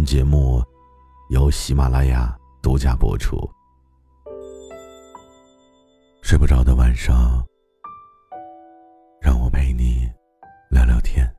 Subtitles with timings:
[0.00, 0.64] 本节目
[1.28, 3.36] 由喜马拉雅独家播出。
[6.22, 7.44] 睡不着的晚上，
[9.20, 10.10] 让我陪你
[10.70, 11.30] 聊聊天。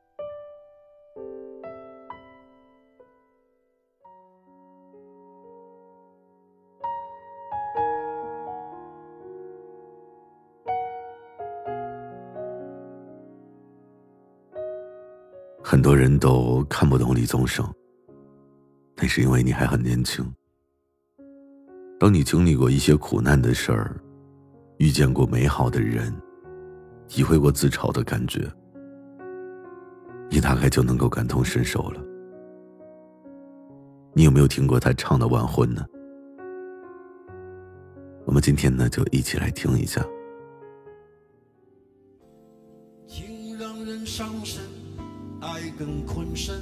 [15.64, 17.68] 很多人都看不懂李宗盛。
[19.02, 20.24] 那是因为你还很年轻。
[22.00, 24.00] 当你经历过一些苦难的事儿，
[24.78, 26.14] 遇见过美好的人，
[27.08, 28.48] 体会过自嘲的感觉，
[30.30, 32.00] 你大概就能够感同身受了。
[34.14, 35.84] 你有没有听过他唱的《晚婚》呢？
[38.26, 40.06] 我们今天呢，就一起来听一下。
[43.08, 44.62] 情让人伤身，
[45.42, 46.62] 爱更困身。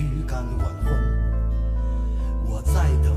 [0.00, 0.92] 预感晚婚。
[2.46, 3.12] 我在等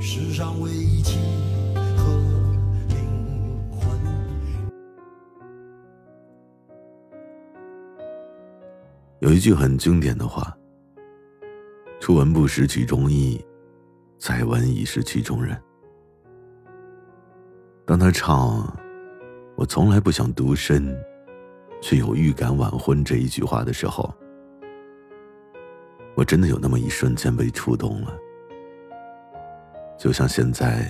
[0.00, 1.18] 世上唯一契
[1.96, 2.04] 合
[2.88, 2.96] 灵
[3.70, 3.80] 魂。
[9.18, 10.56] 有一句很经典的话
[12.00, 13.44] ：“初闻不识曲中意。”
[14.18, 15.58] 再闻已是曲中人。
[17.86, 18.78] 当他唱
[19.56, 20.94] “我从来不想独身，
[21.80, 24.14] 却有预感晚婚”这一句话的时候，
[26.20, 28.14] 我真的有那么一瞬间被触动了。
[29.98, 30.84] 就像现在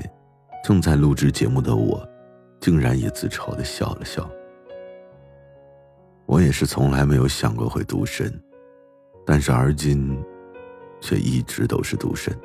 [0.65, 2.05] 正在录制节目的我，
[2.59, 4.29] 竟然也自嘲的笑了笑。
[6.27, 8.29] 我也是从来没有想过会独身，
[9.25, 10.21] 但是而今，
[11.01, 12.37] 却一直都是独身。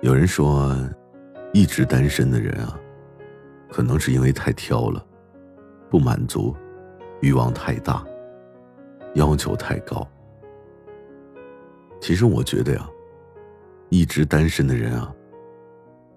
[0.00, 0.76] 有人说，
[1.52, 2.76] 一直单身的人啊，
[3.70, 5.06] 可能是因为太挑了，
[5.88, 6.56] 不满足，
[7.20, 8.04] 欲望太大，
[9.14, 10.06] 要求太高。
[12.00, 12.88] 其实我觉得呀，
[13.88, 15.12] 一直单身的人啊，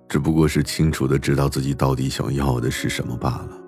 [0.07, 3.59] 只不过是清楚的知道自己到底想要的是什么罢了。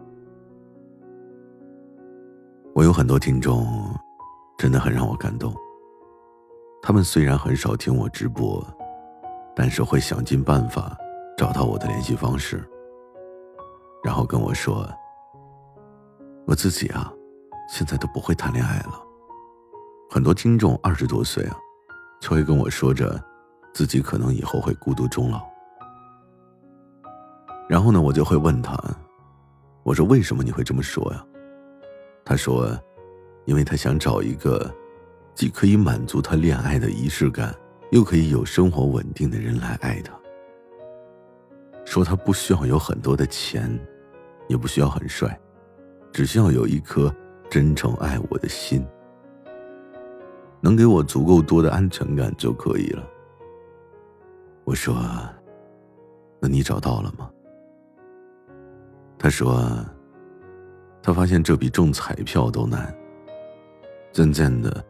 [2.73, 3.65] 我有很多听众，
[4.57, 5.53] 真的很让我感动。
[6.81, 8.65] 他们虽然很少听我直播。
[9.57, 10.97] 但是会想尽办法
[11.37, 12.61] 找到我的联系方式，
[14.03, 14.85] 然后跟我说
[16.45, 17.09] ：“我自己啊，
[17.69, 19.01] 现在都不会谈恋爱了。”
[20.09, 21.57] 很多听众二十多岁啊，
[22.21, 23.21] 就会跟我说着
[23.73, 25.41] 自己可能以后会孤独终老。
[27.67, 28.77] 然后呢，我就会问他
[29.83, 31.25] ：“我说为什么你会这么说呀？”
[32.23, 32.77] 他说
[33.45, 34.73] ：“因为他想找一个
[35.33, 37.53] 既可以满足他恋爱的仪式感。”
[37.91, 40.11] 又可以有生活稳定的人来爱他，
[41.85, 43.69] 说他不需要有很多的钱，
[44.47, 45.39] 也不需要很帅，
[46.11, 47.15] 只需要有一颗
[47.47, 48.85] 真诚爱我的心，
[50.65, 53.07] 能给我足够多的安全感就可以了。
[54.63, 54.95] 我说
[56.41, 57.29] ：“那你找到了吗？”
[59.15, 59.63] 他说
[61.03, 62.91] ：“他发现这比中彩票都难。”
[64.11, 64.83] 渐渐的，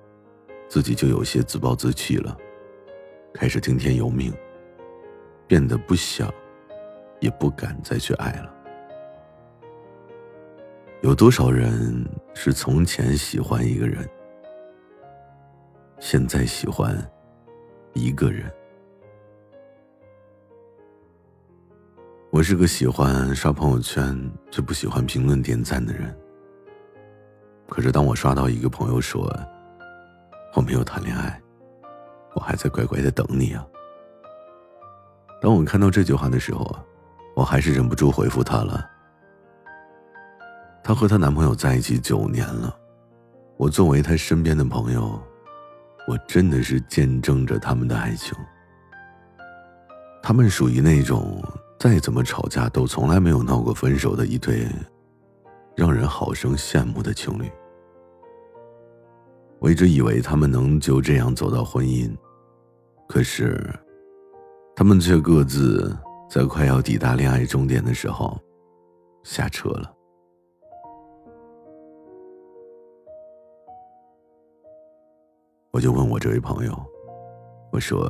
[0.70, 2.38] 自己就有些自暴自弃了。
[3.34, 4.34] 开始听天由命，
[5.46, 6.34] 变得不想，
[7.20, 8.56] 也不敢再去爱了。
[11.02, 14.10] 有多少人是从前喜欢一个人，
[16.00, 16.96] 现在喜欢
[17.94, 18.52] 一个人？
[22.30, 24.14] 我是个喜欢刷朋友圈
[24.52, 26.14] 却不喜欢评论点赞的人。
[27.70, 29.34] 可是当我刷到一个朋友说
[30.54, 31.42] 我没有谈恋爱，
[32.34, 33.66] 我还在乖乖的等你啊。
[35.42, 36.78] 当我看到这句话的时候，
[37.36, 38.86] 我还是忍不住回复她了。
[40.84, 42.78] 她和她男朋友在一起九年了，
[43.56, 45.20] 我作为她身边的朋友，
[46.08, 48.38] 我真的是见证着他们的爱情。
[50.22, 51.44] 他们属于那种
[51.80, 54.68] 再怎么吵架都从来没有闹过分手的一对，
[55.76, 57.50] 让人好生羡慕的情侣。
[59.60, 62.16] 我一直以为他们能就这样走到婚姻，
[63.08, 63.68] 可是，
[64.76, 65.96] 他们却各自
[66.30, 68.40] 在快要抵达恋爱终点的时候，
[69.24, 69.95] 下车了。
[75.76, 76.74] 我就问我这位朋友，
[77.70, 78.10] 我说。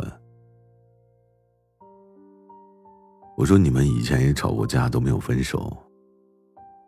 [3.36, 5.76] 我说：“你们以前也吵过架，都没有分手，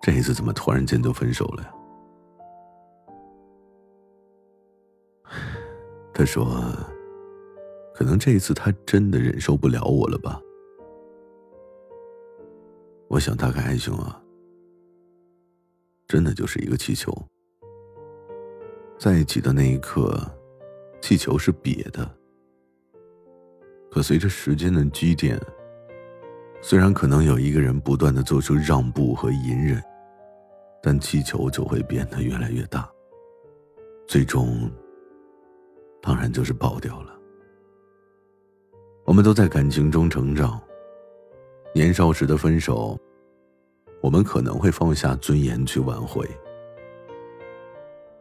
[0.03, 1.74] 这一次怎么突然间就分手了呀？”
[6.13, 6.45] 他说
[7.95, 10.39] ：“可能这一次他真的忍受不了我了吧。”
[13.09, 14.21] 我想，大概爱情啊，
[16.07, 17.12] 真的就是一个气球，
[19.00, 20.15] 在一起的那一刻，
[21.07, 22.06] 气球是瘪的，
[23.89, 25.39] 可随着时间的积淀。
[26.59, 29.81] 虽然可能有一个人不断的做出让步和隐忍，
[30.83, 32.92] 但气球就会变得越来越大，
[34.06, 34.69] 最终，
[36.01, 37.18] 当然就是爆掉了。
[39.06, 40.62] 我们都在感情中成长，
[41.74, 43.00] 年少时的分手，
[44.01, 46.27] 我们可能会放下尊严去挽回，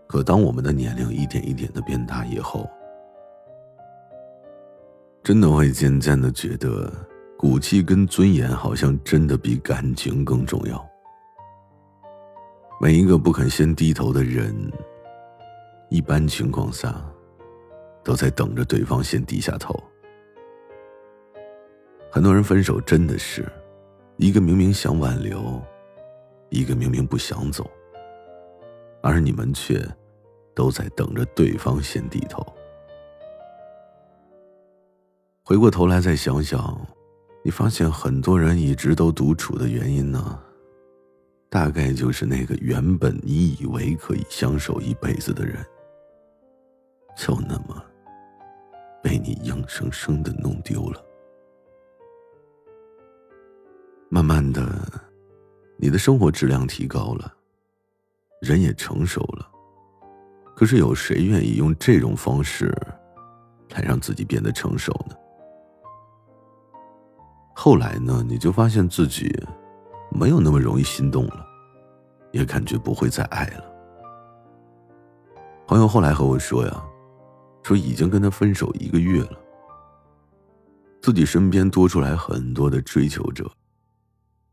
[0.07, 2.71] 可当我们的年龄一点一点的变大以后，
[5.27, 6.89] 真的会渐渐的觉得。
[7.37, 10.89] 骨气跟尊严好像真的比感情更重要。
[12.81, 14.55] 每一个不肯先低头的人，
[15.91, 16.95] 一般情况下，
[18.05, 19.75] 都在等着对方先低下头。
[22.09, 23.45] 很多人分手真的是，
[24.17, 25.61] 一个明明想挽留，
[26.51, 27.69] 一个明明不想走，
[29.03, 29.85] 而你们却
[30.55, 32.47] 都在等着对方先低头。
[35.49, 36.77] 回过头来再想想。
[37.45, 40.43] 你发现很多人一直都独处的原因呢，
[41.49, 45.65] 大概就是那个原本你以为可以相守一辈子的人，
[47.17, 47.81] 就那么
[49.01, 51.01] 被你硬生生的弄丢了。
[54.09, 54.69] 慢慢的，
[55.77, 57.33] 你的生活质量提高了，
[58.41, 59.49] 人也成熟了，
[60.57, 62.77] 可是有谁愿意用这种方式
[63.71, 65.15] 来让自己变得成熟呢？
[67.59, 69.35] 后来呢，你就发现自己
[70.11, 71.47] 没有那么容易心动了，
[72.31, 73.65] 也感觉不会再爱了。
[75.67, 76.85] 朋友后来和我说呀，
[77.63, 79.39] 说已经跟他分手一个月了，
[81.01, 83.51] 自己身边多出来很多的追求者，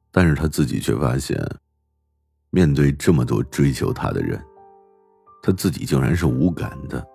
[0.10, 1.38] 但是他自己却发现，
[2.52, 4.42] 面对这么多追求他的人，
[5.44, 7.06] 他自己竟然是无感的，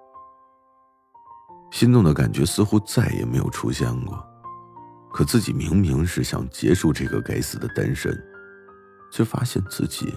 [1.73, 4.23] 心动的感觉似乎再也没有出现过。
[5.19, 8.17] 可自己明明是想结束这个该死的单身，
[9.11, 10.15] 却发现自己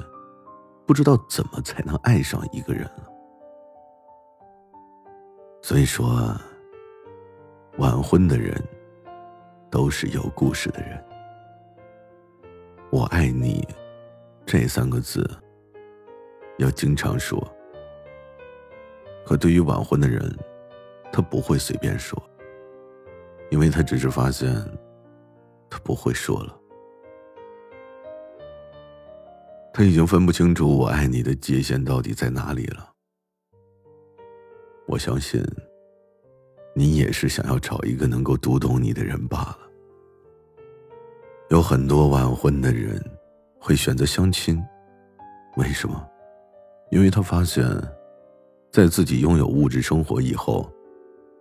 [0.85, 3.09] 不知道怎么才能爱上一个人了。
[5.63, 6.39] 所以说，
[7.79, 8.55] 晚婚的人
[9.71, 11.03] 都是有故事的人。
[12.91, 13.67] 我爱你
[14.45, 15.27] 这三个字
[16.59, 17.41] 要经常说，
[19.25, 20.31] 可对于晚婚的人，
[21.11, 22.21] 他不会随便说。
[23.49, 24.55] 因为他只是发现，
[25.71, 26.55] 他不会说了，
[29.73, 32.91] 他已经分不清楚我爱你的界限到底在哪里了。
[34.85, 35.41] 我相信，
[36.75, 39.59] 你也是想要找一个能够读懂你的人罢了。
[41.49, 43.01] 有很多晚婚的人
[43.57, 44.61] 会选择相亲，
[45.55, 46.05] 为什么？
[46.89, 47.65] 因为他发现，
[48.69, 50.69] 在自己拥有物质生活以后，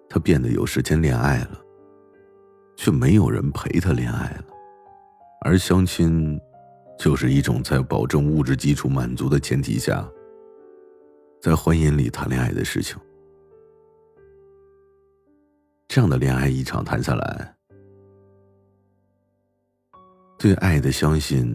[0.08, 1.60] 他变得有时间恋爱了。
[2.80, 4.44] 却没有人陪他恋爱了，
[5.42, 6.40] 而相亲，
[6.98, 10.02] 就是一种在保证物质基础满足的前提下，
[11.42, 12.96] 在婚姻里谈恋爱的事情。
[15.88, 17.54] 这样的恋爱一场谈下来，
[20.38, 21.54] 对爱的相信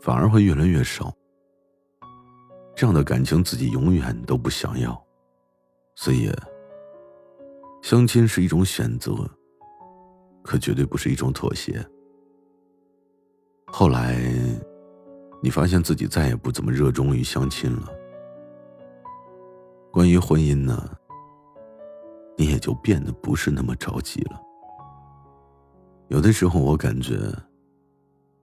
[0.00, 1.12] 反而会越来越少。
[2.74, 4.98] 这样的感情自己永远都不想要，
[5.96, 6.32] 所以，
[7.82, 9.12] 相亲是一种选择。
[10.42, 11.84] 可绝对不是一种妥协。
[13.66, 14.20] 后来，
[15.42, 17.88] 你发现自己再也不怎么热衷于相亲了，
[19.90, 20.90] 关于婚姻呢，
[22.36, 24.40] 你也就变得不是那么着急了。
[26.08, 27.16] 有的时候，我感觉，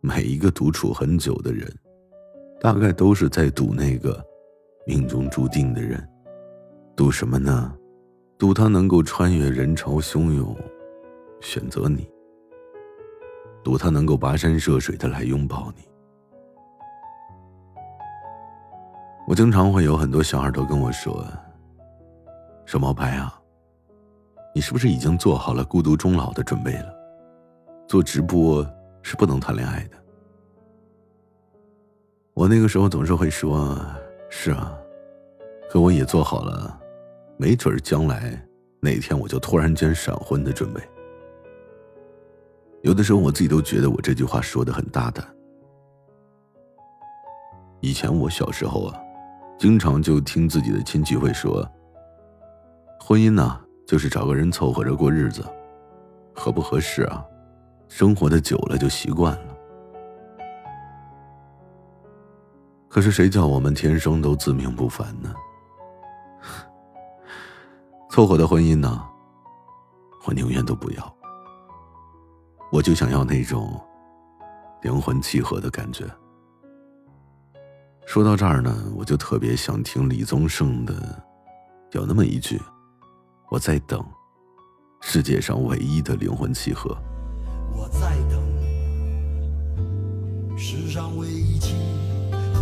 [0.02, 1.72] 每一个独处很久的人，
[2.60, 4.20] 大概都是在赌那个
[4.88, 6.04] 命中注定的人。
[6.96, 7.76] 赌什么呢？
[8.38, 10.56] 赌他能够穿越人潮汹涌，
[11.42, 12.04] 选择你；
[13.64, 15.84] 赌他能够跋山涉水的来拥抱你。
[19.28, 21.26] 我经常会有很多小孩都跟我说
[22.66, 23.40] ：“说毛白啊，
[24.56, 26.94] 你是不是已经做好了孤独终老的准备了？
[27.88, 28.66] 做直播
[29.04, 29.98] 是不能谈恋爱的。”
[32.34, 33.78] 我那个时候总是会说
[34.30, 34.76] ：“是啊，
[35.70, 36.80] 可我也做好了，
[37.38, 38.42] 没准将来
[38.80, 40.82] 哪天我就突然间闪婚的准备。”
[42.82, 45.26] 有的时候我自己都觉得我这句话说的很大胆。
[47.82, 49.00] 以前我小时候啊。
[49.60, 51.70] 经常就听自己的亲戚会说
[52.98, 55.44] ：“婚姻呢，就是找个人凑合着过日子，
[56.34, 57.22] 合不合适啊？
[57.90, 59.58] 生活的久了就习惯了。”
[62.88, 65.36] 可是谁叫我们天生都自命不凡呢？
[68.10, 69.04] 凑合的婚姻呢，
[70.26, 71.19] 我宁愿都不要。
[72.72, 73.80] 我就想要那种
[74.84, 76.06] 灵魂契合的感觉。
[78.06, 80.94] 说到这儿呢，我就特别想听李宗盛的，
[81.92, 82.62] 有那么一句
[83.50, 84.04] ：“我在等
[85.02, 86.96] 世界上唯一的灵魂契合。”
[87.72, 88.40] 我在等
[90.58, 91.76] 世上唯一契
[92.54, 92.62] 合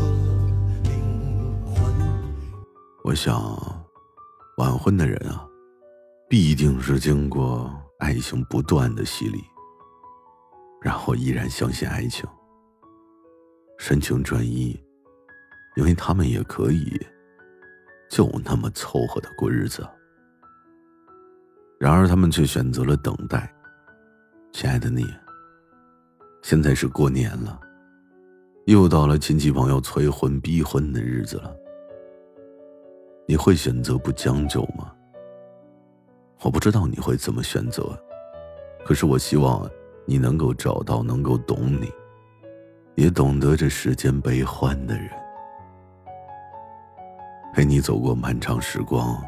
[0.83, 1.93] 灵魂。
[3.03, 3.41] 我想，
[4.57, 5.45] 晚婚的人啊，
[6.29, 9.41] 必定是经过爱情不断的洗礼，
[10.87, 12.25] 然后依然相信爱情，
[13.77, 14.73] 深情专一。
[15.75, 16.97] 因为他们也可以，
[18.09, 19.85] 就那么凑合的过日子。
[21.77, 23.53] 然而他们却选择了等待。
[24.53, 25.05] 亲爱的你，
[26.41, 27.59] 现在是过年了，
[28.65, 31.53] 又到了亲戚朋友催婚逼婚的日子了。
[33.27, 34.95] 你会选择不将就吗？
[36.43, 37.83] 我不知道你会怎么选择，
[38.85, 39.69] 可是我希望
[40.09, 41.91] 你能够找到能够懂你，
[42.95, 45.09] 也懂得这世间悲欢的人。
[47.53, 49.21] 陪你走过漫长时光，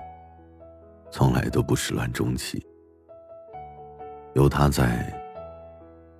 [1.11, 2.65] 从来都不始乱终弃。
[4.35, 5.13] 有他在，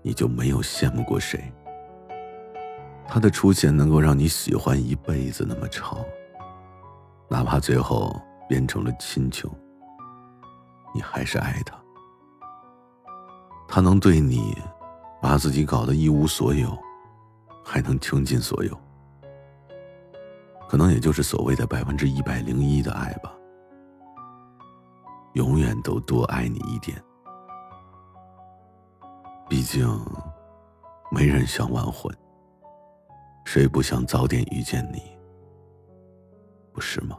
[0.02, 1.40] 你就没有羡慕过谁。
[3.08, 5.98] 他的出现能够让你喜欢一辈子那么长，
[7.30, 9.50] 哪怕最后变成了亲情，
[10.94, 11.79] 你还是爱他。
[13.72, 14.58] 他能对你，
[15.22, 16.76] 把自己搞得一无所有，
[17.64, 18.76] 还能倾尽所有。
[20.68, 23.32] 可能也就是所谓的百分之一百零一的爱吧，
[25.34, 27.00] 永远都多爱你一点。
[29.48, 29.88] 毕竟，
[31.12, 32.12] 没人想晚婚，
[33.46, 35.02] 谁不想早点遇见你？
[36.74, 37.18] 不是吗？